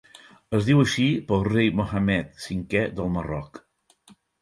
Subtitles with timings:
[0.59, 3.65] Es diu així pel Rei Mohammed V del Marroc.